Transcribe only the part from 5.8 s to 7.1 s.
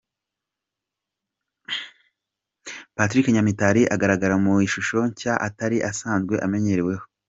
asanzwe amenyereweho.